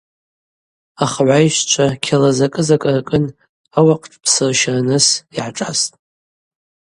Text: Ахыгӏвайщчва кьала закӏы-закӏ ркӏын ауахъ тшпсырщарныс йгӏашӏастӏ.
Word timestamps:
Ахыгӏвайщчва 1.03 1.87
кьала 2.03 2.31
закӏы-закӏ 2.37 2.89
ркӏын 2.97 3.25
ауахъ 3.77 4.05
тшпсырщарныс 4.11 5.07
йгӏашӏастӏ. 5.37 5.93